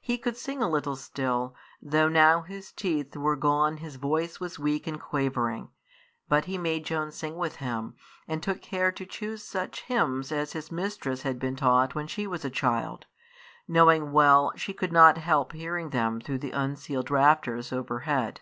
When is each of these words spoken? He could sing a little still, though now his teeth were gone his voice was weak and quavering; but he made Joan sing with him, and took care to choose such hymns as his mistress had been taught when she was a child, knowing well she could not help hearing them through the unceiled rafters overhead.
He 0.00 0.18
could 0.18 0.36
sing 0.36 0.60
a 0.60 0.68
little 0.68 0.96
still, 0.96 1.54
though 1.80 2.08
now 2.08 2.42
his 2.42 2.72
teeth 2.72 3.16
were 3.16 3.36
gone 3.36 3.76
his 3.76 3.94
voice 3.94 4.40
was 4.40 4.58
weak 4.58 4.88
and 4.88 5.00
quavering; 5.00 5.68
but 6.28 6.46
he 6.46 6.58
made 6.58 6.84
Joan 6.84 7.12
sing 7.12 7.36
with 7.36 7.54
him, 7.62 7.94
and 8.26 8.42
took 8.42 8.62
care 8.62 8.90
to 8.90 9.06
choose 9.06 9.44
such 9.44 9.82
hymns 9.82 10.32
as 10.32 10.54
his 10.54 10.72
mistress 10.72 11.22
had 11.22 11.38
been 11.38 11.54
taught 11.54 11.94
when 11.94 12.08
she 12.08 12.26
was 12.26 12.44
a 12.44 12.50
child, 12.50 13.06
knowing 13.68 14.10
well 14.10 14.50
she 14.56 14.74
could 14.74 14.92
not 14.92 15.18
help 15.18 15.52
hearing 15.52 15.90
them 15.90 16.20
through 16.20 16.38
the 16.38 16.50
unceiled 16.50 17.08
rafters 17.08 17.72
overhead. 17.72 18.40